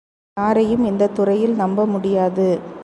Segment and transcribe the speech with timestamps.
[0.37, 2.47] யாரையும் இந்தத் துறையில் நம்பமுடியாது.